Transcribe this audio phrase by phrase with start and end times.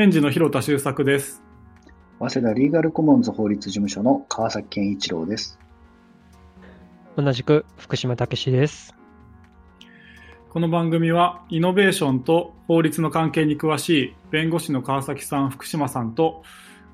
[0.00, 1.42] 返事の広田修作です。
[2.20, 5.58] 早稲田リーガルコモンズ法律事務所の川崎健一郎です。
[7.16, 8.94] 同じく福島武史です。
[10.48, 16.44] この番組はイノベーションと法律の関係に詳しい弁護士の川崎さん、福島さんと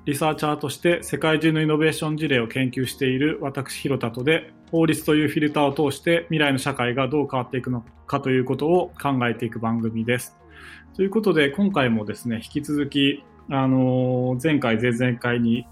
[0.03, 10.35] リサーチャーとして世界中のイノベーション事例を研究している私、広田とで法律というフィルターを通して未来の社会がどう変わっていくのかということを考えていく番組です。
[10.95, 15.67] ということで今回もですね、引き続きあの前回、前々回に、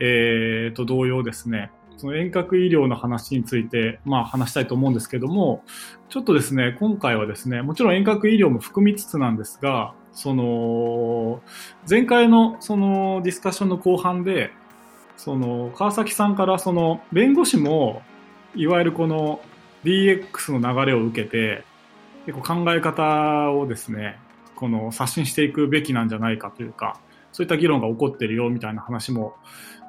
[0.00, 5.62] えー、と同様ですね、その遠隔医療の話について、まあ、話したいと思うんですけども、
[6.08, 11.42] ちょっとですね、今回はですね、もちろん遠隔医療も含みつつなんですが、その、
[11.88, 14.50] 前回のそのディスカッションの後半で、
[15.16, 18.02] その、川崎さんからその、弁護士も、
[18.54, 19.40] いわゆるこの
[19.84, 21.64] DX の流れを受けて、
[22.26, 24.18] 結構考え方をですね、
[24.56, 27.00] この刷新していくべきなんじゃないかというか、
[27.32, 29.34] そういった議論が起こってるよみたいな話も、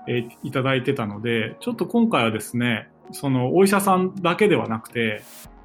[0.08, 5.24] え、いただいてたので、ちょっと今回はですね、そのお医者さんだけではなくて、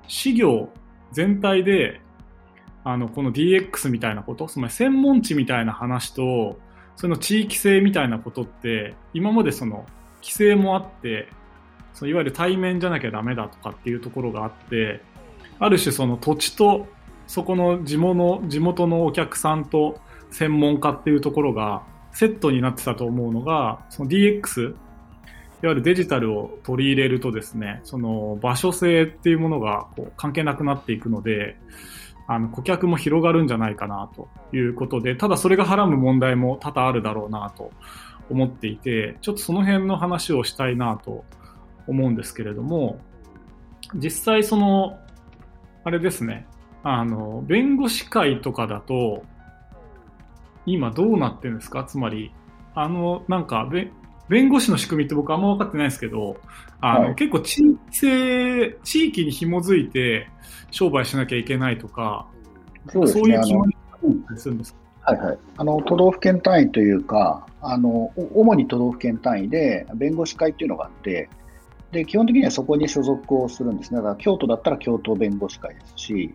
[0.08, 0.69] 事業
[1.12, 2.00] 全体で、
[2.84, 6.58] あの、この DX みたいなこと、つまり専門知みたいな話と、
[6.97, 9.86] その地域性みたいなことって、今までその
[10.20, 11.28] 規制もあって、
[11.95, 15.03] そのいわゆる対面じゃなきゃダメだとかっていうところがあって、
[15.58, 16.86] ある種その土地と
[17.33, 19.99] そこの地元地元のお客さんと
[20.31, 24.75] 専門家っていうところがセットになってたと思うのが、その DX、いわ
[25.63, 31.57] ゆるデジタルを取り入れるとですね、その場所性っていうものがこう関係なくなっていくので、
[32.27, 37.71] あの顧客も広がるんじゃないかなということで、ただそれがはらむ問題も多々あるだろうなと
[38.29, 41.25] 思っていて、ちょっとその辺の話をしたいなと
[41.87, 43.01] 思うんですけれども、
[43.95, 44.98] 実際その、
[45.85, 46.47] あれですね、
[46.83, 49.23] あの、弁護士会とかだと、
[50.67, 51.85] 今どうなってるんですか？
[51.85, 52.33] つまり、
[52.75, 53.69] あの、なんか、
[54.29, 56.37] 弁護士の仕組みって僕あんま分かってないですけど、
[56.81, 60.29] あの、はい、結構地域性、地域に紐づいて
[60.71, 62.27] 商売しなきゃいけないとか、
[62.89, 63.77] そう、ね、そういう決まり
[64.37, 65.13] するんですか？
[65.13, 65.39] はいはい。
[65.57, 71.29] あの、都道府県単位というか、あの、主に都道府県単位で弁護士会っていうのがあって、
[71.91, 73.97] で、基本的にはそこに所属をするんですね。
[73.98, 76.35] だから京都だったら京都弁護士会ですし、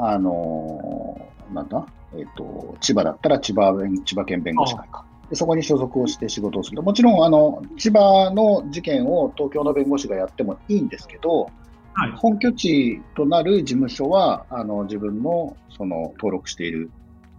[0.00, 3.72] あの、なんだ、えっ、ー、と、千葉だったら千葉
[4.04, 5.04] 千葉県弁護士会か。
[5.28, 6.76] でそこに所属をして仕事をする。
[6.76, 11.48] と、もちろんあの千葉の事件を東京の弁護士がやってもいいんですけど、
[11.92, 16.90] はい、本拠地となる事務所はあの自分のその登録している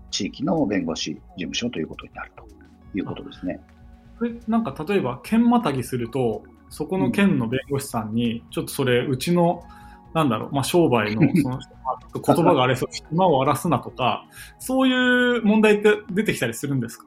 [0.09, 2.51] 地域の弁護士事務所ということになると。
[2.93, 3.59] いうことですね。
[4.47, 9.63] なんか例えば県またぎすると、そこの県の弁護士さんに、ちょっとそれ、うちの、
[10.13, 11.59] なんだろう、まあ、商売のその
[12.35, 14.25] 言葉があれそう、島を荒らすなとか、
[14.59, 17.05] そういう問題って出てきたりするんですか？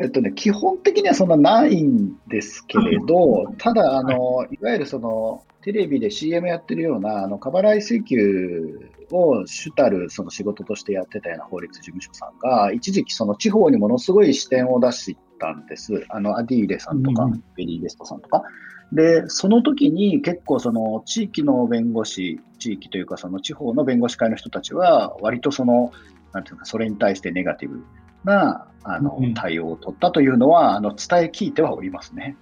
[0.00, 16.04] えっとね、基本的にはそんなないんですけれど、ただ、あの、いわゆるその、テレビで CM やってるような、あの、過払い請求を主たるその仕事としてやってたような法律事務所さんが、一時期その地方にものすごい視点を出したんです。
[16.08, 18.42] あの、アディーレさんとか、ベリーベストさんとか。
[18.90, 25.92] で、その時に結構その地域の弁護士、地域というかその地方の弁護士会の人たちは、割とその、
[26.32, 27.84] なんていうか、それに対してネガティブ
[28.24, 32.36] な、あの、対応を取ったというのは、あの、伝え聞いてはおりますね。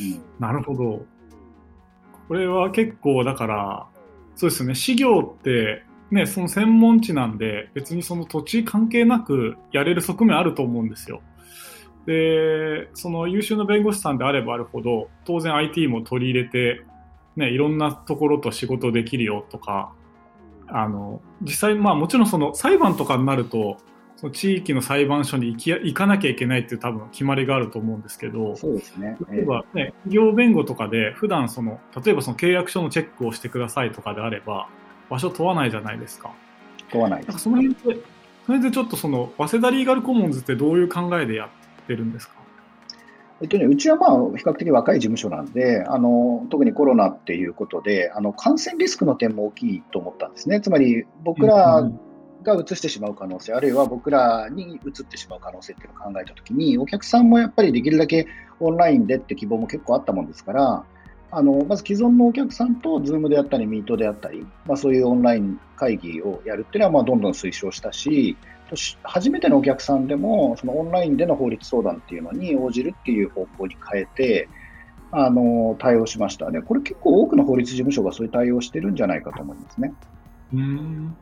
[0.00, 1.04] うん、なるほど。
[2.28, 3.86] これは結構、だから、
[4.34, 11.22] そうですね、事業って、ね、その専門地なんで、別にその土地関係なくやれる側面あると思うんですよ。
[12.06, 16.84] で、その優秀な弁護士さんであればあるほど、当然 IT も取り入れて、
[17.36, 19.92] ね、いろんなところと仕事できるよとか、
[20.68, 23.76] あの、実際、まあもちろんその裁判とかになると、
[24.16, 29.16] その地域の裁判所に行き行かなきゃいけないっていう多分決まりがあると思うんですけど、そうですね。
[29.30, 34.68] 例えばね、企業弁護とかで普段その、例えばその契約書のチェックをしてくださいとかであれば、
[35.10, 36.30] 場所問わないじゃないですか。
[36.90, 37.38] 問わないです、ね。
[37.38, 38.02] その辺で、
[38.46, 41.50] それでちょっとその、早稲田リーガルコモンズってどういう考えでや
[41.86, 42.34] ってるんですか？
[43.40, 50.60] えっとね、うちはまあ比較的若い事務所なんで、あの特にコロナっていうことであの、感染リスクの点も大きいと思ったんですね。
[50.60, 51.88] つまり僕ら
[52.42, 58.26] が移してしまう可能性、あるいは僕らに移ってしまう可能性っていうのを考えたときに、お客さんもやっぱりできるだけ
[58.58, 60.84] オンラインでって希望も結構あったもんですから、
[61.30, 68.38] あのまず既存のお客さんと Zoom であったり、Meet であったり、まあ、そういうオンライン会議をやるっていうのはまあどんどん推奨したし、
[69.02, 74.48] 初めてのお客さんでも、そのオンラインでの法律相談っていうのに応じるっていう方向に変えて、
[75.12, 76.60] あの対応しましたね。
[76.62, 79.92] これ結構多くの法律事務所がそういう対応してるんじゃないかと思いますね。
[80.52, 81.16] うん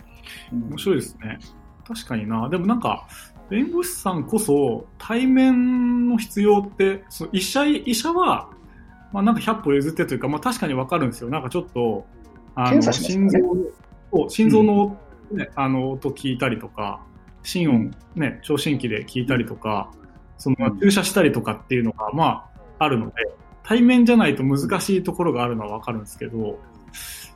[0.53, 1.39] 面白いですね。
[1.87, 2.49] 確かにな。
[2.49, 3.07] でもなんか、
[3.51, 8.49] 弁護士さんこそ対面の必要って、その医者、医者は、
[9.13, 11.29] まあなんか100歩譲ってというか、まあ確かにわかるんですよ。
[11.29, 12.07] なんかちょっと、
[12.55, 13.39] あの、ね、心臓
[14.29, 14.97] 心臓の、
[15.31, 17.01] ね、うん、あの音聞いたりとか、
[17.45, 19.93] 心音、ね、聴診器で聞いたりとか、
[20.39, 23.13] その注射したりとかっていうのが、まあ、あるので、
[23.63, 26.59] 対面じゃないと難しいところがあるのはわかるんですけど、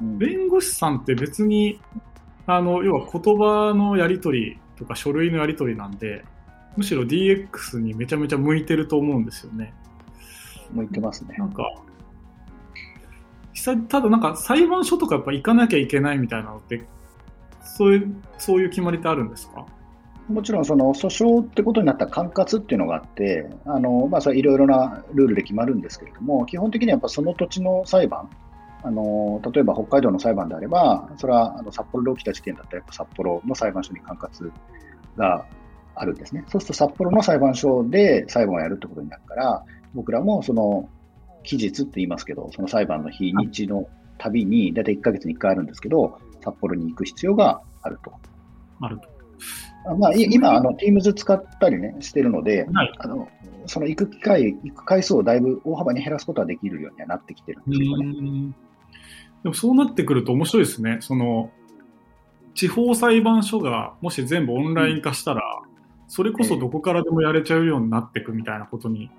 [0.00, 1.80] 弁護士さんって別に、
[2.46, 6.24] あの、要は言葉のやり取りとか書類のやり取りなんで、
[6.76, 9.74] むしろ DX にめちゃめちゃ向いてると思うんですよね。
[10.72, 11.34] 向いてますね。
[11.38, 11.64] なんか、
[13.88, 16.86] ただなんか裁判所とかやっぱ行かなきゃいけないみたいなのって、
[17.62, 19.66] そういう、そういう決まりってあるんですか？
[20.28, 28.28] もちろんその訴訟ってことになった管轄っていうのがあって、あのまあ、それいろいろなルールで決まるんですけれども、基本的にはやっぱその土地の裁判、
[28.82, 34.52] あの例えば北海道の裁判であれば、それはあの札幌で起きた事件だったら、やっぱ札幌の裁判所に管轄
[35.16, 35.46] が
[35.94, 36.44] あるんですね。
[36.48, 39.64] そうすると札幌の裁判所で裁判をやるってことになるから、
[39.94, 40.88] 僕らもその
[41.42, 43.88] 期日って言いますけど、その裁判の日にちの
[44.18, 48.12] たびに、大体1ヶ月に1回あるんですけど、札幌に行く必要があると。
[48.80, 49.08] あると。
[49.96, 53.28] まあ、今、あの、Teams 使ったりね、してるので、はい、あの、
[53.66, 58.54] その行く機会、行く回数をだいぶ大幅に減らすことはできるようにはなってきてるんですけどね。
[59.42, 60.98] でもそうなってくると面白いですね。
[61.00, 61.50] その、
[62.54, 69.10] 地方裁判所がもし全部オンライン化したら、うん、それこそどこからでもやれちゃうようになっていくみたいなことに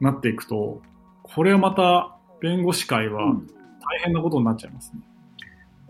[0.00, 0.80] なっていくと、
[1.22, 5.00] これはまた弁護士会は大変なことになっちゃいますね。
[5.10, 5.15] うん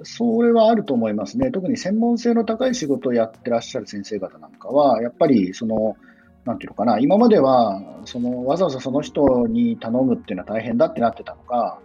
[0.03, 1.51] それはあると思いますね。
[1.51, 5.97] 特に専門性の高い仕事をやってらっしゃる先生方なんかは、やっぱりその、
[6.45, 11.79] なんていうのかな、今まではそのわざわざその人に頼むっていうのは大変だってなってたのが、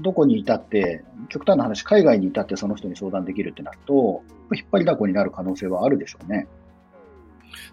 [0.00, 4.22] どこにいたって、極端な話、海外にいたってその人に相談できるってなると、
[4.54, 6.46] 引っ張りだこになる可能性はあるでしょうね。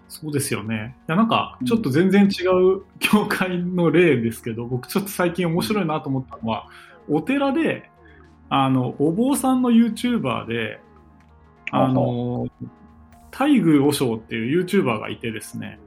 [0.08, 0.96] そうですよね。
[1.08, 6.68] いや、なんか、ちょっと全然違う 教会の例ですけど、うん、僕ちょっと最近面白いなと思ったのは、
[7.08, 7.89] お寺で
[8.50, 10.80] あの、お坊さんの YouTuber で、
[11.70, 12.48] あの、
[13.30, 15.78] 大宮和尚っていう YouTuber がいてですね、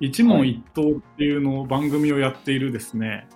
[0.00, 3.26] 一問一答っていうのを番組をやっているですね、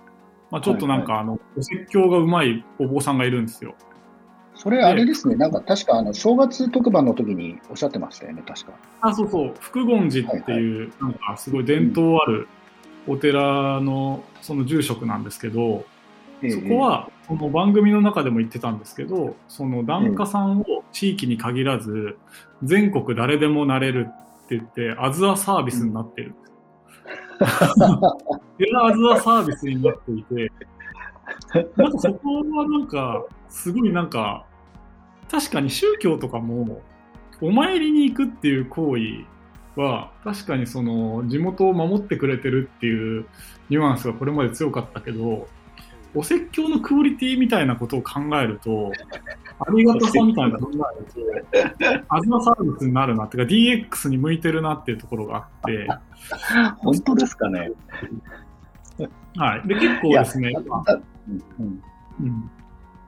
[0.51, 3.75] まあ、ちょっとなんか、あの、お説教がうまいお坊さんがいるんですよ。
[4.53, 8.71] それあれですね、なんか確かあの正月特番の時におっしゃってましたよね、確か。
[9.01, 12.47] あ、そうそう、福厳寺っていう、なんかすごい伝統ある
[13.05, 15.85] お寺のその住職なんですけど、
[16.49, 22.17] そこは、この番組の中でも言ってたんですけど、その檀家さんを地域に限らず、
[22.63, 24.07] 全国誰でもなれる
[24.45, 26.35] って言って、アズアサービスになってる。
[28.59, 30.51] エラアズアサービスになっていて、
[31.75, 34.45] なんかそこはなんか、すごいなんか、
[35.31, 36.81] 確かに宗教とかも、
[37.41, 39.25] お参りに行くっていう行為
[39.79, 43.25] は、確かにその地元を守ってくれてるっていう
[43.69, 45.47] ニュアンスがこれまで強かったけど、
[46.15, 48.91] お説教のクオリティみたいなことを考えると、
[49.59, 51.45] ありがたさみたいな考える
[51.99, 55.87] と、アズマサービスになるなっていうか、DX に向いてるなっていうところがあって。
[56.77, 57.71] 本当ですかね。
[59.35, 59.67] はい。
[59.67, 60.53] で、結構ですね、
[61.59, 61.83] うん
[62.21, 62.51] うん、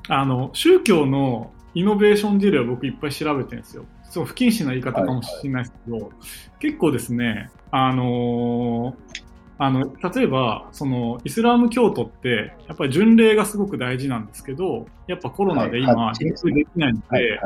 [0.09, 3.85] あの、宗教のイノベーション事例を僕いっぱい調べてるんですよ。
[4.03, 6.11] そう、不謹慎な言い方かもしれないですけど、はいはい、
[6.59, 9.26] 結構ですね、あのー
[9.59, 17.39] あの、例えば、その、イスラム教徒って、やっぱり巡礼がすごく大事なんですけど、やっぱコロナで今、巡礼できないので、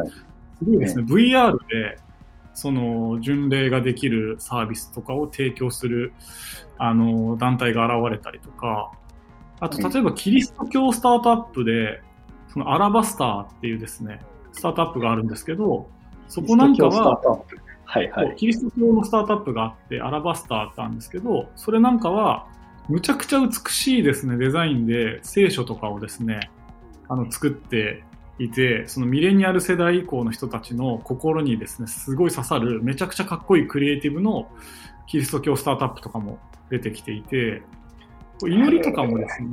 [0.59, 1.97] すごいですね、VR で、
[2.53, 6.11] その、巡礼ができるサービスとかを提供する、
[6.77, 8.91] あの、団体が現れたりとか、
[9.61, 12.01] あと、例えば、キリスト教スタートアップで、
[12.49, 14.19] その、アラバスターっていうですね、
[14.51, 15.87] スタートアップがあるんですけど、
[16.27, 17.21] そこなんかは、
[17.85, 22.47] はいはい、キリスト教のスタートアップがあって、アラバスターってあるんですけど、それなんかは、
[22.87, 26.49] むちゃくちゃ美しいですね、デザインで聖書とかをですね、
[27.09, 28.03] あの、作って
[28.39, 34.49] いて、そのミレニアル世代以降の人たちの心にですね、すごい刺さる、めちゃくちゃかっこいいクリエイティブの
[35.07, 37.61] キリスト教スタートアップとかも出てきていて、
[38.43, 39.49] 祈りとかもですね、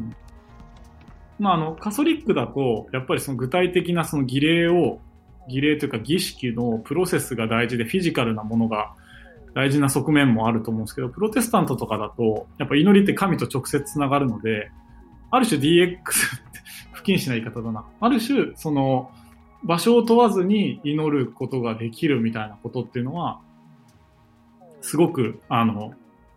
[1.39, 5.01] まあ、あの、カソリックだと、やっぱりその具体的なその儀礼を
[5.49, 8.95] 儀礼というか儀式のプロセスが大事でフィジカルなものが
[9.55, 14.71] 大事な側面もあると思うんですけど、プロテスタントとかだと、やっぱ祈りって神と直接つながるので、
[15.31, 16.05] ある種 DX って
[16.93, 17.85] 不謹慎な言い方だな。
[18.01, 19.11] ある種、その、
[19.65, 23.41] 場所を問わずに祈ることができるみたいなことっていうのは、
[24.81, 25.93] すごく、あの、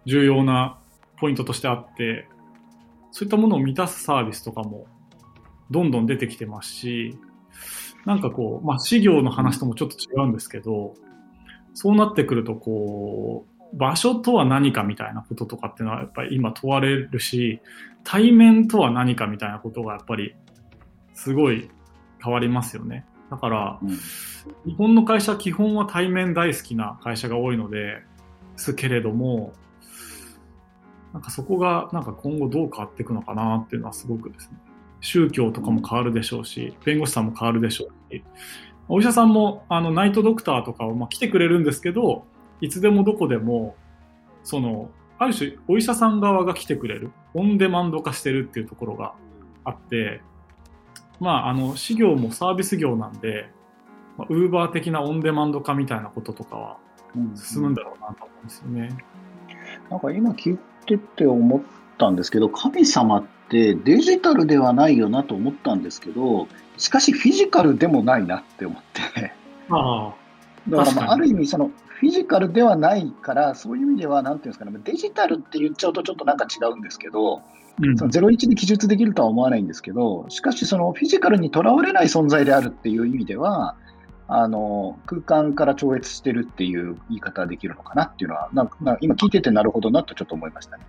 [0.06, 0.80] 重要な
[1.18, 2.28] ポイントとしてあって、
[3.12, 4.88] そういったものを満たすサービスとかも、
[5.70, 7.18] どんどん出てきてますし、
[8.06, 10.96] なんかこう、まあ、事業の話ともちょっと違うんですけど、
[11.74, 17.62] そうなってくると、こう、場所とは何かみたいなこととかっていうのはやっぱり今問われるし、
[18.04, 20.36] 対面とは何かみたいなことがやっぱり
[21.14, 21.70] すごい
[22.24, 23.06] 変わりますよね。
[23.30, 23.90] だから、うん、
[24.66, 28.02] 日本の会社基本は対面大好きな会社が多いので
[28.58, 29.54] すけれども、
[31.14, 34.58] なんかそこがなんか今後どう変わっていくのかなっていうのはすごくですね、
[35.02, 38.24] 宗教とかも変わるでしょうし、弁護士さんも変わるでしょうし、
[38.88, 42.26] お医者さんもあのナイトドクターとかをまあ来てくれるんですけど、
[42.62, 43.76] いつでもどこでも、
[44.44, 49.14] その、ある種お医者さん側が来てくれる、オンデマンド化してるっていうところが
[49.64, 50.22] あって、
[51.20, 53.50] まあ、あの、事業もサービス業なんで、
[54.30, 56.78] ウーバー的なオンデマンド化みたいなこととかは
[57.36, 58.98] 進むんだろうなと思うんですよね。
[59.90, 61.62] なんか今聞いてて思っ
[61.98, 69.34] たんですけど、神様ってデジタルではないよなと思ったんですけど、しかしフィジカルでもないなって思って。
[69.70, 70.14] ああ。
[70.70, 77.44] だからまあある意味そのフィジカルではないから、そういう意味では、なんていうんですかね、デジタルって言っちゃうとちょっとなんか違うんですけど、
[77.80, 83.76] うん、その01に記述できるとは思わないんですけど、しかしそのフィジカルにとらわれない存在であるっていう意味では、
[84.28, 90.86] あの空間から超越してるっていう言い方できるのかなっていうのは、なんか今聞いててなるほどなとちょっと思いましたね。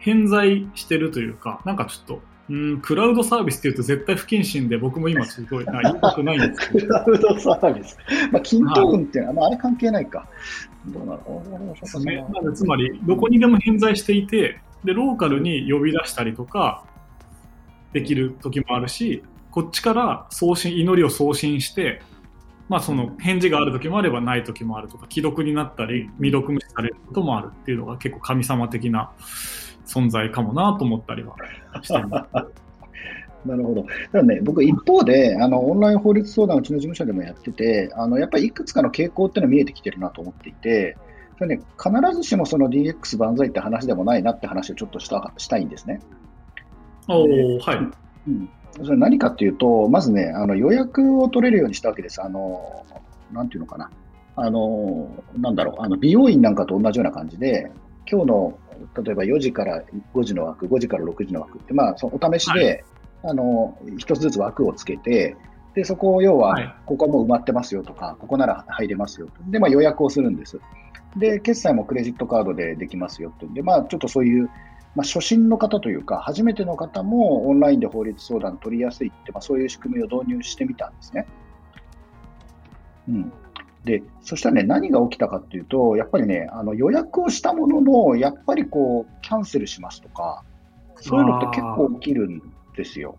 [0.00, 6.86] 偏在してるというか、なんかちょっと、うん、クラウドサービスっていうと絶対不謹慎で、僕も今すごい、言いたくないんですけど。
[6.86, 7.96] クラウドサービス。
[8.32, 10.26] まあ、均等運っていうのは、まあ、あれ関係ないか。
[10.86, 11.74] どうなの？
[12.00, 16.84] ね、つまり、どこにでも偏在していて、で、ローカルに呼び出したりとか、
[17.92, 22.02] できる時もあるし、こっちから送信、祈りを送信して、
[22.68, 29.10] まあその返事がある時もあればない時もあるとか、既読になったり、未読無視されることもあるっていうのが結構神様的な
[29.90, 31.34] 存在かもなと思ったりは
[31.82, 32.46] してます。
[33.44, 33.82] なるほど。
[33.82, 40.96] だからね、僕、一方で、あの、オンライン法律相談うちの事務所でもやってて、あの、やっぱりいくつかの傾向っていうのが見えてきてるなと思っていて、
[41.38, 46.00] それね、必ずしもその DX 万歳って話でもないなって話をちょっとしたしたいんですね。
[47.08, 47.22] お
[47.58, 48.28] はい。
[48.28, 48.50] うん。
[48.84, 52.22] それ何かっていうと、まずね、あの予約を取れるようにしたわけです。
[52.22, 52.84] あの、
[53.32, 53.90] なんていうのかな。
[54.36, 57.72] あの、なんだろう、あの美容院なんかと同じような感じで、
[58.10, 58.58] 今日の
[59.02, 59.82] 例えば4時から
[60.14, 62.84] 5時の枠、5時から6時の枠って、まあ、そのお試しで、はい、
[63.24, 65.36] あの一つずつ枠をつけて、
[65.74, 69.32] でそこを要は、ここはもう埋まってますよとか、ここなら入れますよと。
[69.50, 70.60] で、まあ、予約をするんです。
[71.16, 74.46] で、決済もクレジットカードでできますよってで、まあ、ちょっとそういう、
[74.96, 81.26] まあ、初心の方というか、初めての方もオンラインで法律相談取りやすいって、まあ、そういう仕組みを導入してみたんですね。
[83.08, 83.32] うん。
[83.84, 90.44] で、そしたらね、何が起きたかっていうと、やっぱりね、あの予約をしたものの、やっぱりこう、キャンセルしますとか、
[90.96, 92.42] そういうのって結構起きるん
[92.76, 93.16] ですよ。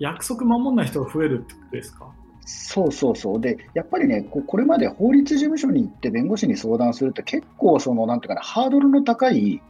[0.00, 2.12] 約束守んない人が増えるってことですか？
[2.44, 3.40] そうそうそう。
[3.40, 9.60] で、やっぱりね、これまで法律事務所に行って弁護士に相談するって結構、その、なんていうかな、ハードルの高い、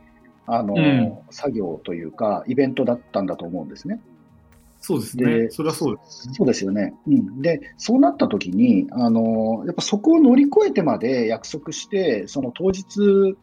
[0.46, 4.00] あの、うん、作業というか、イベントだったんだと思うんですね。
[4.80, 5.48] そうですね。
[5.50, 6.94] それはそうです、そうですよね。
[7.06, 7.42] うん。
[7.42, 13.36] で、そうなった時に、あの、やっぱそこを乗り越えてまで約束して、その当日、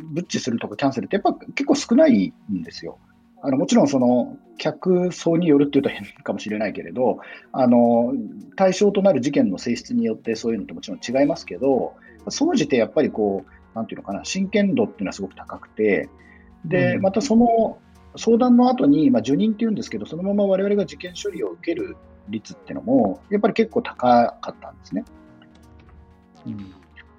[0.00, 2.98] ブッチするとかキャンセルってやっぱ結構少ないんですよ。
[3.42, 7.18] あのもちろんその客層によるっていうと変かもしれないけれど、
[7.52, 8.12] あの
[8.56, 11.94] 対象となる事件の性質によってそういうのってもちろん違いますけど、
[12.28, 16.08] 総じてやっぱりこう、なんていうのかな、真剣度っていうのはすごく高くて、
[16.64, 17.78] で、またその
[18.16, 21.96] 相談の後に、まあ、受任っていうんですけど、そのまま我々が事件処理を受ける
[22.28, 25.04] 率っていうのも、やっぱり結構高かったんですね。
[26.46, 26.56] うん、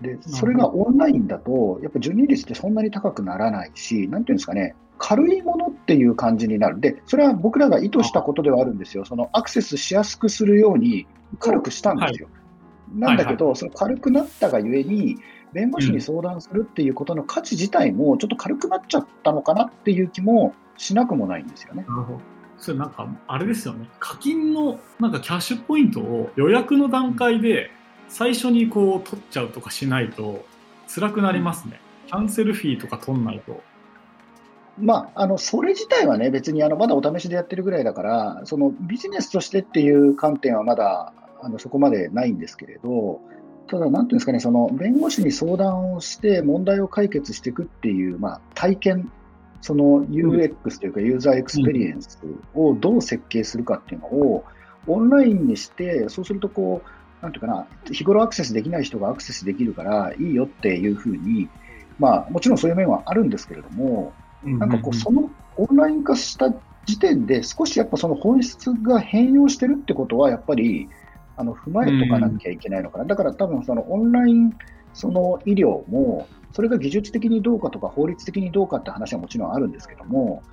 [0.01, 6.80] で、それがオンラインだと、やっぱ受任率ってそんなに高くならないし、なんていうんですかね、軽いものっていう感じになる。
[6.80, 9.06] で、それは僕らが意図したことではあるんですよ。
[9.06, 11.08] そのアクセスしやすくするように
[11.39, 12.27] 軽くしたんですよ。
[12.27, 15.18] はい、なんだけど、はいはい、その軽くなったがゆえに、
[15.54, 21.86] 弁護士に相談するっていうことの価値自体もちょっと軽くなっちゃったのかなっていう気もしなくもないんですよね。
[22.57, 23.88] それなんか、あれですよね。
[24.00, 27.69] 課金のなんかキャッシュポイントを予約の段階で
[28.07, 30.46] 最初にこう取っちゃうとかしないと
[30.88, 31.79] 辛くなりますね。
[32.07, 33.62] キャンセルフィーとか取んないと。
[34.79, 43.22] まあ、あのそれ自体はね、別にあのまだお試しでやってるぐらいだから、そのビジネスとしてっていう観点はまだあのそこまでないんですけれど、
[43.67, 49.12] ただ、なんていうんですかね、その弁護士に相談をして問題を解決していくっていう、まあ、体験
[49.62, 52.20] その UX というかユーザーエクスペリエンス
[52.54, 54.46] をどう設計するかっていうのを
[54.88, 61.50] オンラインにして、そうするとこう、なんていうかな、日頃アクセスできない人がアクセスできるからいいよっていうふうに、
[62.00, 66.54] まあもちろんそういう面はあるんですけれども、なんかこう、そのオンライン化した
[66.86, 70.88] 時点で少しやっぱその本質が変容してるってことはやっぱり
[71.36, 74.54] あの踏まえとかなきゃいけないのかな、だから多分そのオンライン
[74.94, 80.44] その医療も、それが技術的にどうかとか法律的にどうかって話はもちろんあるんですけども、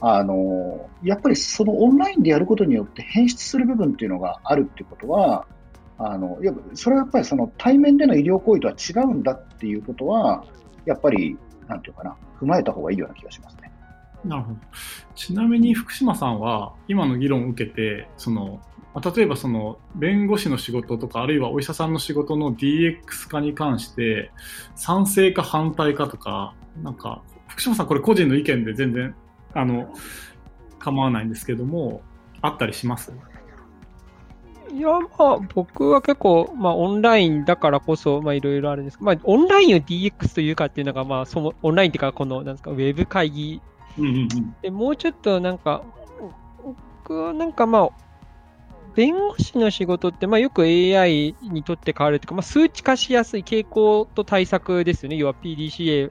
[0.00, 5.46] あのやっぱりそのオンラインでやることによって変質する部分っていうのがあるっていうことは、
[5.98, 10.44] あのやそれはやっぱりその対面での医療行為とは違うんだっていうことは、
[10.84, 11.36] やっぱり、
[11.66, 13.72] なんていうかな、踏まえた方がいいような気がしますね。
[14.24, 14.58] なるほど。
[15.14, 18.60] ちなみに福島さんは、今の議論を受けて、その、
[19.04, 24.30] 例えばその弁護士の仕事とかあるいはお医者さんの仕事の DX 化に関して
[24.74, 29.14] 賛成か反対かとかなんか福島さんこれ個人の意見で全然
[29.54, 29.92] あの
[30.78, 32.00] 構わないんですけども
[32.40, 33.12] あったりします？
[34.72, 43.62] いや、まあ、僕は結構、まあ、オンラインだからこそ、まあ、いろいろあるんですまあ、オンラインを DX というかっていうのが、まあ、その、オンラインっていうか、この、なんですか、ウェブ会議。
[43.96, 45.82] うんうんうん、で、もうちょっと、なんか、
[47.04, 47.90] 僕はなんか、まあ、
[48.96, 55.16] 弁護士の仕事って、まあ、よく AI にとって変わるというか、まあ、数値化しやすい傾向と対策ですよね。
[55.16, 56.10] 要は PDCA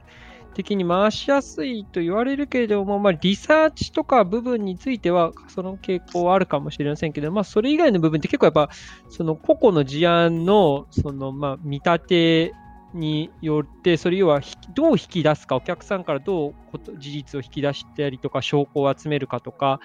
[0.54, 8.70] 的に回しやすいと言われるけれども、まあ、リサーチとか部分については、その傾向はあるかもしれませんけど、まあ、それ以外の部分って結構やっぱ、
[9.10, 12.54] その個々の事案の、その、まあ、見立て
[12.94, 14.40] によって、それ要は
[14.76, 16.54] どう引き出すか、お客さんからどう
[16.98, 19.80] 事実を引き出したりとか、証拠を集めるかとか、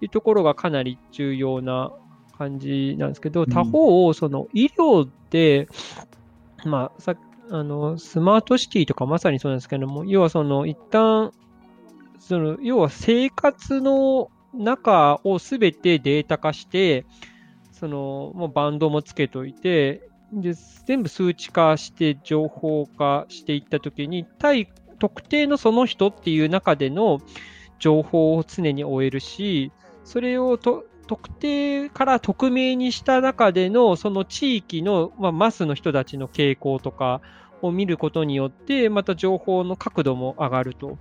[0.00, 1.92] いうところがかなり重要な
[2.36, 5.68] 感じなんですけど、他方、その医療って、
[6.64, 7.14] まあ、さ
[7.50, 11.32] あのスマートシティとかまさにそうなんですけども、要はその一旦
[12.18, 17.04] その要は生活の中をすべてデータ化して、
[17.72, 20.54] そのもうバンドもつけといて、で
[20.86, 27.20] 全部数値化して情報化していったときに、対特定のその人っていう中での
[27.78, 29.70] 情報を常に終えるし、
[30.04, 37.20] それをと特定から匿名にした中でのその地域の、まあ、マスの人たちの傾向とか
[37.62, 40.98] を見ることによって、また情報の角度も上がると。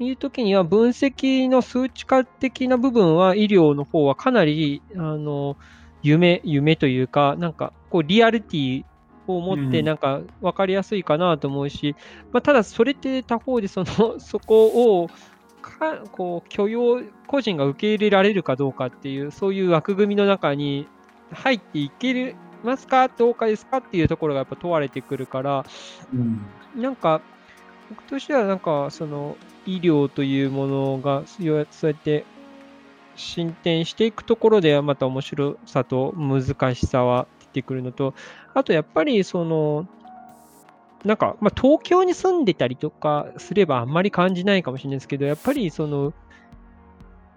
[0.00, 5.56] いう時には、分析の数値化的な部分は医療の方はかなり、あの、
[6.02, 8.84] 夢、夢というか、なんか、こう、リアリティ
[9.26, 15.08] を持って、なんか、分かりやすいかなと思うし、うん、まあ、ただ、それって他方で、その、そこを、
[15.58, 20.86] かこう許容、個人が受け入れられるかどうかっていう、そういう枠組みの中に
[21.32, 25.64] 入っていけますか、どうかですかっていうところがやっぱ問われてくるから、
[26.12, 26.46] うん、
[26.80, 27.20] なんか、
[27.90, 32.24] 僕としてはなんか、その医療というものが、そうやって
[33.16, 38.14] 進展していくところではまた面白さと難しさは出てくるのと、
[38.54, 39.86] あとやっぱりその
[41.04, 46.12] なんか、まあ、東京に住んでたりとかすればあんまり感じないかもしれないですけど、やっぱりその、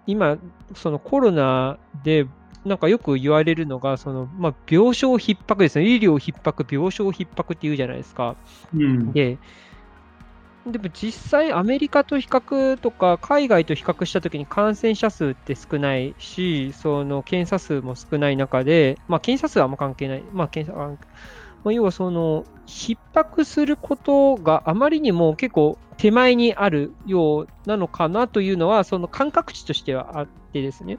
[0.06, 0.38] 今、
[0.74, 2.26] そのコロナで、
[2.64, 5.84] なんかよく言われるのが、その、まあ、病床逼迫ですね。
[5.84, 8.36] 医療逼迫、病床逼迫って言うじゃないですか。
[8.74, 9.38] うん、で、
[10.66, 20.22] でも実際アメリカと比較とか海外と比較したときに感染者数って少ないし、その検査数も少ない中で、まあ検査数はあんま関係ない。
[20.32, 20.96] まあ検査、
[21.64, 30.98] まあ、要はその、逼迫することがあまりにも結構手前にあるようなのかなというのは、その感覚値としてはあってですね。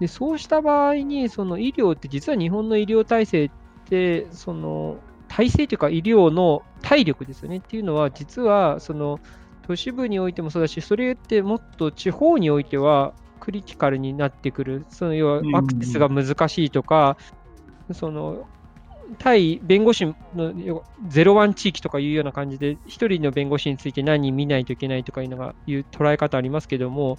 [0.00, 3.50] でそうした場合に、その医療って実は日本の医療体制っ
[3.88, 7.58] て、その体制というか医療の体力ですよね。
[7.58, 9.20] っていうのは、実はその
[9.66, 17.16] 都市部においてもそうだし、それってもっと地方においてはクリティカルになってくる、その要はアクセスが難しいとか、
[17.92, 18.46] その
[19.18, 27.18] 対弁護士のゼロワン地域とかいうような感じで、1人の弁護士について何人見ないといけないとかいうのがいう捉え方ありますけども、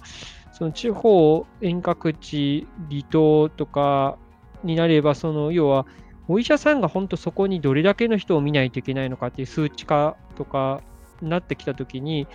[0.52, 4.18] その地方、遠隔地、離島とか
[4.64, 5.86] になれば、その要は、
[6.30, 10.82] お医者さんが本当そこにどれだけの人を見ないといけないのかっていう数値化とか
[11.22, 12.26] になってきたときに、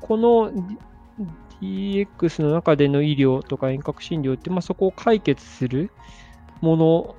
[0.00, 0.52] この
[1.60, 5.90] DX の中での医療とか遠隔診療って、まあ、そこを解決する
[6.60, 7.16] もの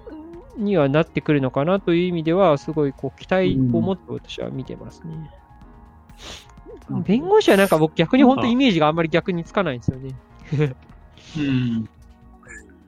[0.57, 5.31] にはなってくるのかなという意味では、すごいこう期待を持って私は見てますね。
[6.89, 10.15] うん、弁護士はなんか僕逆に本当イメージがあんまり逆につかないんですよね。
[11.37, 11.89] うん。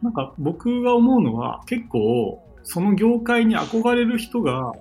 [0.01, 4.73] なんか僕が思うのは結構その業界に憧れる人が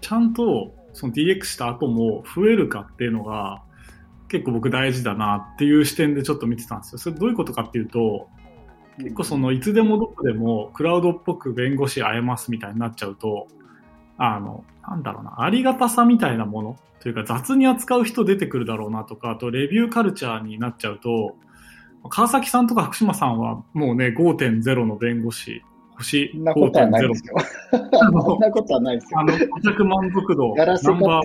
[0.00, 3.62] ちゃんとその DX した後も増えるかっていうのが
[4.28, 6.98] 結構僕大事だなっていう視点でちょっと見てたんですよ。
[6.98, 8.28] それどういうことかっていうと、
[8.98, 13.48] 結構そのいつでもどこでもクラウドっぽく弁護士会えますみたいになっちゃうと、
[14.18, 21.36] あの、なんだろうな、ありがたさみたいなものというか雑に扱う人出てくるだろうなとか、あとレビューカルチャーになっちゃうと、
[22.08, 25.62] 川崎さんとか福島さんはもうね、5.0の弁護士、
[25.96, 26.34] 星5.0。
[26.34, 27.34] そんなことはないですよ。
[27.92, 29.20] そんなことはないですよ。
[29.20, 31.20] あの、顧客満足度、ナンバーワ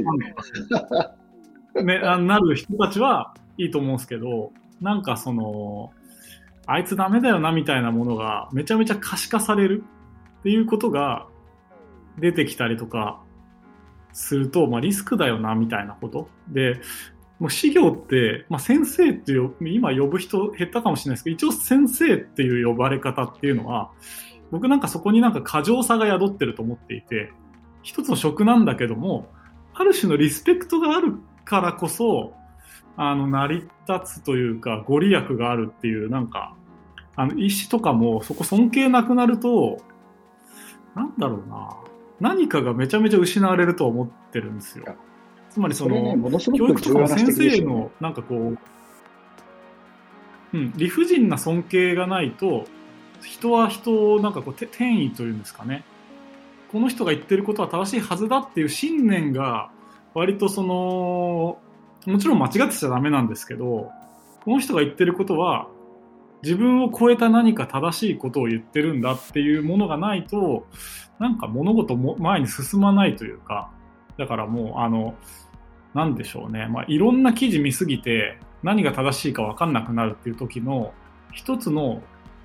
[1.83, 4.51] ンね、なる人たちはいいと思うんですけど、
[4.81, 5.91] なんかその、
[6.71, 9.83] あいつダメだよなみたいなものがめちゃめちゃ可視化される
[10.39, 11.27] っていうことが
[12.19, 13.21] 出てきたりとか
[14.13, 16.29] すると、まあリスクだよなみたいなこと。
[16.47, 16.79] で、
[17.39, 23.91] もう資料って、まあ、先生っていう、今呼ぶ人減ったかもしれないですけど、一応先生っていう呼ばれ方っていうのは、
[24.51, 27.31] 僕なんかそこになんか過剰さが宿ってると思っていて、
[27.81, 29.31] 一つの職なんだけども、
[29.73, 31.13] ある種のリスペクトがある
[31.45, 32.33] からこそ、
[32.97, 33.55] あの、成り
[33.87, 36.55] 立つというか、ご利益があるっていう、なんか、
[37.19, 39.81] あの、意思とかもそこ尊敬なくなると、
[40.95, 41.77] なんだろうな。
[42.21, 44.85] 何かがめちゃめちゃ失われると思ってるんですよ。
[45.49, 46.17] つまりその、ね、
[46.57, 48.57] 教育とか先生の、なんかこう、
[50.53, 52.63] うん、理不尽な尊敬がないと、
[53.21, 55.83] 人は人をなんかこう転移というんですかね。
[56.71, 59.71] この人が言ってることは正しいはずだっていう信念が
[60.13, 61.59] 割とその、
[62.05, 63.91] もちろん間違ってちゃダメなんですけど、
[64.45, 65.67] この人が言ってることは
[66.41, 70.65] 自分を超えた何か正しいことを言ってるんだっていうものがないと、
[71.19, 73.71] なんか物事も前に進まないというか、
[74.17, 75.15] だからもうあの、
[75.93, 76.67] なんでしょうね。
[76.67, 80.93] まあ、いろんな記事見すぎて何が正しいかわかんなくなるっていう時の
[81.33, 82.01] 一つの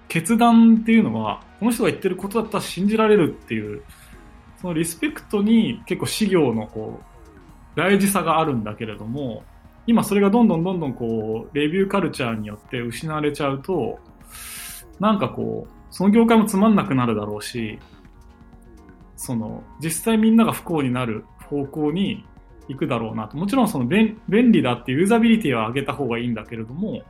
[0.08, 3.82] 決断っていうのは、この人が言ってることだったら信じられるっていう、
[4.60, 9.42] そのリスペクトに結構資料のこう、大事さがあるんだけれども、
[9.86, 13.98] 今それがどんどんどんどんこう、レビューカルチャーによって失われちゃうと、
[14.98, 17.78] なんかこう、その業界もつまんなくなるだろうし、
[19.16, 22.24] その、実際みんなが不幸になる方向に
[22.68, 23.36] 行くだろうなと。
[23.36, 27.02] もちろんその便便利だってユーザビリティは上げた方がいいんだけれども、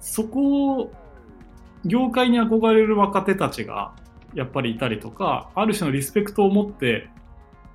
[0.00, 0.92] そこを
[1.84, 3.92] 業界に憧れる若手たちが
[4.34, 7.08] やっぱりいたりとか、ある種のリスペクトを持って、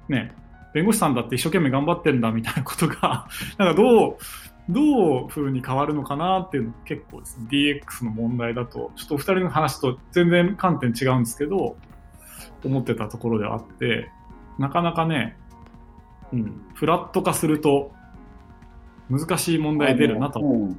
[0.09, 0.35] ね、
[0.73, 4.17] 弁護士さんだって一生懸命頑張ってるんだみたいなことが、 なんかどう、
[4.69, 11.75] どう風に変わるのかなっていうの結構ですね、DX の問題だと、ちょっとお二人の話と全然観点違うんですけど、
[12.63, 14.09] 思ってたところではあって、
[14.57, 15.37] なかなかね、
[16.31, 17.91] うん、フラット化すると
[19.09, 20.77] 難しい問題出るなと思う。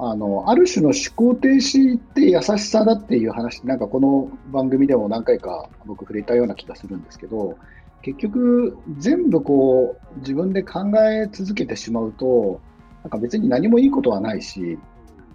[0.00, 7.58] あの、ある種の思考停止って優しさだっていう話、なんかこの番組でも何回か僕触れたような気がするんですけど、
[8.02, 12.60] 結局全部こう自分で考え続けてしまうと、
[13.02, 14.78] なんか別に何もいいことはないし、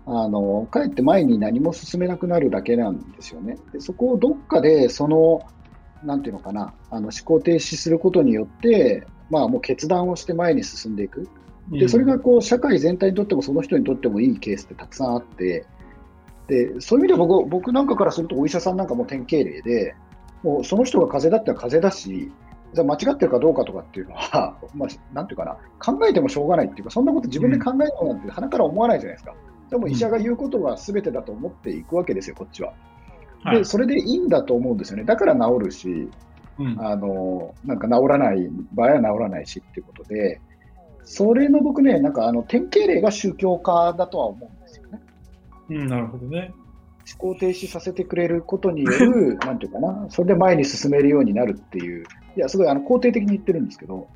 [0.06, 3.58] あの、かえって前に何も進めなくなるだけなんですよね。
[3.71, 5.41] でそこをどっかでその、
[6.04, 11.28] なんていうのかな、あの思考停止することによって、まあもう決断をして前に進んでいく。
[11.69, 15.65] で、それがこう、社会全体にとってもその人にとってもいいケースってたくさんあって、
[16.47, 19.95] で、そういう意味で僕、僕なんかからするとお医者さんなんかも典型例で、
[20.43, 22.32] もうその人が風邪だったら風邪だし、
[22.73, 29.36] じゃ間違ってるかどうかとかっていうのは、 まあ、なんていうかな、考えてもしょうがないっていうか、そんなこと自分で考えようなんて鼻から思わないじゃないですか。
[29.69, 32.73] でも医者が言うことが全てだと思っていくわけですよ、こっちは。
[33.51, 35.03] で、それでいいんだと思うんですよね。
[35.03, 36.09] だから治るし、
[36.59, 40.39] うん、あの、なんか治らない場合は治らないしっていうことで、
[41.03, 45.01] それの僕ね、なんかあの典型例が宗教家だとは思うんですよね。
[45.69, 46.53] うん、なるほどね。
[47.19, 52.05] 思考停止させてくれることによる、 なんていうかな、それで前に進めるようになるっていう、
[52.36, 54.08] いや、すごいあの肯定的に言ってるんですけど、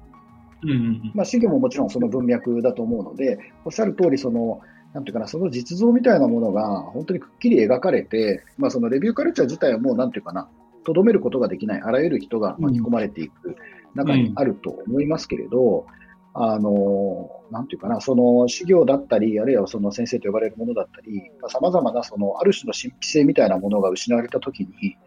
[0.64, 4.62] うんうんまあ、宗教ももちろんその文脈だと思うので、おっしゃる通り、その、
[4.94, 10.50] なんていうかな、その実像みたいなものが本当にくっきり描かれて、まあ、そのレビューカルチャー自体はもう、なんていうかな、
[10.84, 13.56] とどめることができない、あらゆる人が巻き込まれていく
[13.94, 15.86] 中にあると思いますけれど、
[16.34, 24.98] あの、なんていうかな、その修行だったり、あるいはその先生と呼ばれるものだったり、さまざ、まなそのある種の神秘性みたいなものが失われたときに、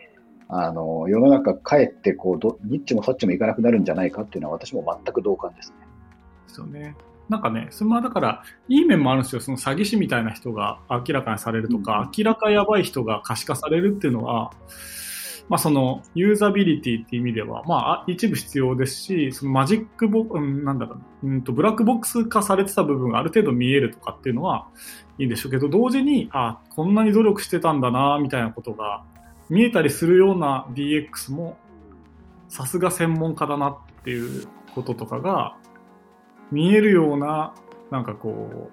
[0.52, 5.76] あの世の中かえってこうどニッチもそっちもいかなくなるんじゃないかっていうのは私も全く同感ですね。
[6.48, 6.96] ですよね。
[7.28, 9.40] なんかね、それはだから、いい面もあるんですよ。
[9.40, 14.50] その詐欺師みたいな人が明らかにされるとか、うん、明らかやばい人が可視化されるっていうのは、
[15.48, 24.66] まあ、そのユーザビリティっていう意味では、まあ、一部必要ですし、そのマジックボ、うん、なんだろう、うんと、ブラックボックス化されてた部分がある程度見えるとかっていうのは
[25.18, 29.04] いいんでしょうけど、同時に、あ、こんなに努力してたんだな、みたいなことが
[29.50, 31.58] 見えたりするような DX も、
[32.48, 35.56] さすが専門家だなっていうこととかが、
[36.52, 37.52] 見えるような、
[37.90, 38.70] なんかこ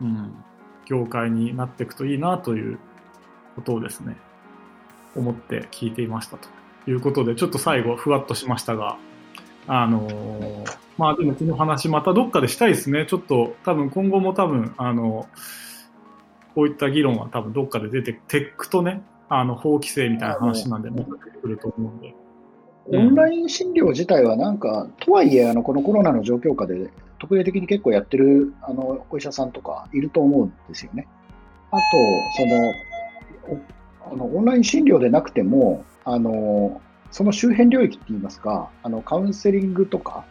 [0.00, 0.44] う、うん、
[0.86, 2.78] 業界になっていくといいなという
[3.56, 4.16] ことをですね、
[5.16, 6.48] 思って聞いていましたと
[6.88, 8.98] いうことで、ちょっと最後、ふわっとしましたが、
[9.66, 13.06] あのー、まあでもこの話またどっかでしたいですね。
[13.06, 15.28] ちょっと多分今後も多分、あの、
[16.54, 22.14] こういった議論は多分どっかで出て、テックとね、あの法規制みたいな話なんで、も出てくると思うんで。
[22.90, 31.06] オンライン診療自体はなんか、とはいえ、あのこのコロナの状況下で、特例的に結構やってるあのお医者さんとかいると思うんですよね。
[31.70, 31.82] あと、
[32.36, 33.64] その、
[34.12, 40.24] あのオンライン診療でなくても、あのその周辺領域って言いますか、あのカウンセリングとか、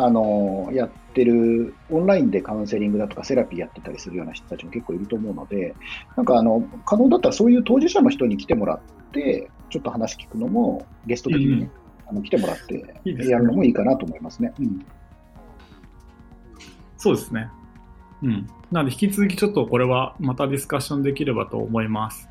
[0.00, 5.74] あのやってる、オンラインでカウンセリングだとかセラピーやってたりするような人たちも結構いると思うので、
[6.16, 8.80] なんかあの可能だったらそういう当事者の人に来てもらっ
[9.12, 11.70] て、ちょっと話聞くのも、ゲスト的にね、
[12.04, 12.94] うん、あの来てもらって
[13.28, 14.54] やるのもいいかなと思いますね。
[14.60, 14.86] いいすねうん、
[16.96, 17.50] そうですね。
[18.22, 18.46] うん。
[18.70, 22.28] なので、引き続きちょっとこれはまたディスカッションできればと思います。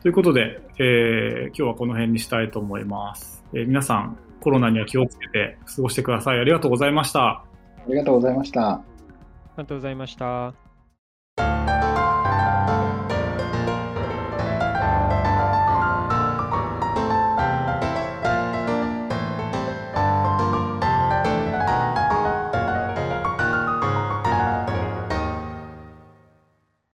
[0.00, 3.44] ということで、えー、今日はこの辺にしたいと思います。
[3.52, 6.38] えー、皆さん、コロナには気をつけて過ごしてください。
[6.38, 7.20] ありがとうございました。
[7.28, 7.44] あ
[7.88, 8.72] りがとうございました。
[8.72, 8.84] あ
[9.56, 10.63] りがとうございました。